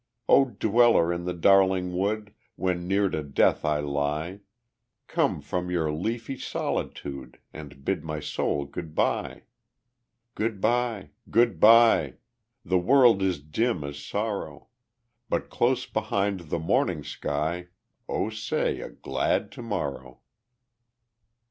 O 0.27 0.45
dweller 0.45 1.13
in 1.13 1.25
the 1.25 1.33
darling 1.35 1.95
wood, 1.95 2.33
When 2.55 2.87
near 2.87 3.07
to 3.11 3.21
death 3.21 3.63
I 3.63 3.81
lie, 3.81 4.39
Come 5.05 5.41
from 5.41 5.69
your 5.69 5.91
leafy 5.93 6.37
solitude, 6.39 7.37
And 7.53 7.85
bid 7.85 8.03
my 8.03 8.19
soul 8.19 8.65
good 8.65 8.95
by. 8.95 9.43
Good 10.33 10.59
by! 10.59 11.11
good 11.29 11.59
by! 11.59 12.15
The 12.65 12.79
world 12.79 13.21
is 13.21 13.39
dim 13.39 13.83
as 13.83 13.99
sorrow; 14.03 14.69
But 15.29 15.51
close 15.51 15.85
beside 15.85 16.49
the 16.49 16.57
morning 16.57 17.03
sky 17.03 17.67
O 18.09 18.31
say 18.31 18.79
a 18.79 18.89
glad 18.89 19.51
Good 19.51 19.61
morrow! 19.65 20.21